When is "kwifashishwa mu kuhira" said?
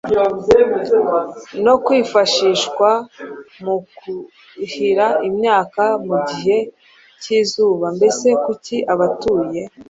1.83-5.07